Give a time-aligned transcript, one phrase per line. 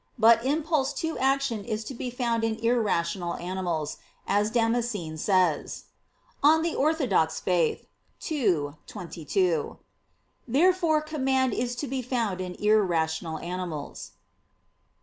[0.17, 5.83] But impulse to action is to be found in irrational animals, as Damascene says
[6.41, 7.85] (De Fide Orth.
[8.31, 9.77] ii, 22).
[10.47, 14.13] Therefore command is to be found in irrational animals.